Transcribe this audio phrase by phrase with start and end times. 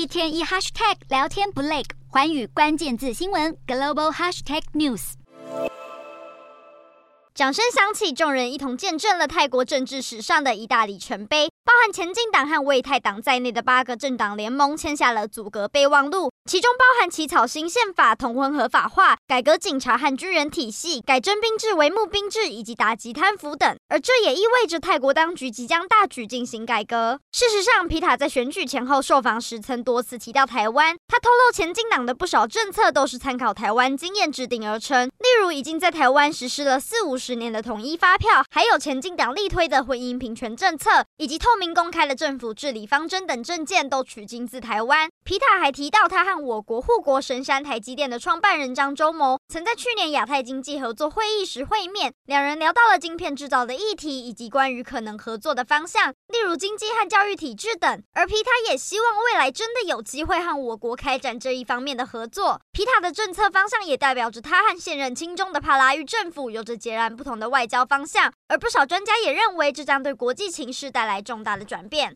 [0.00, 5.12] 一天一 hashtag 聊天不累，环宇关键字新闻 global hashtag news。
[7.34, 11.50] 掌声响起，众人一同见证了泰国政治史上的一大里程碑。
[11.62, 23.76] 包含前进党和卫泰党在内的八个政党联盟签下了阻隔备忘录，其中包含起草新宪法、同婚合法化、改革警察和军人体系、改征兵制为募兵制以及打击贪腐等。
[23.88, 27.20] 而这也意味着泰国当局即将大举进行改革。
[27.32, 45.08] 事实上，皮塔在选举前后受访时曾多次提到台湾，他透露前进党的不少政策都是参考台湾经验制定而成，例如已经在台湾实施了四五十年的统一发票，还有前进党力推的婚姻平权政策，以及透明公开的政府治理方针等政见都取经自台湾。
[45.24, 58.00] 皮塔还提到，他和我国护国神山台积电的创办人张忠谋曾在去年亚太经济合作会议时会面，两人聊到了晶片制造的议题以及关于可能合作的方向，例如经济和教育体制等。
[58.12, 62.60] 而皮塔也希望未来真的有机会和我国开展这一方面的合作。
[62.70, 72.08] 皮塔的政策方向也代表着他和现任亲中的帕拉育政府有着截然不同的外交方向，而不少专家也认为这将对国际情势带来重大的转变。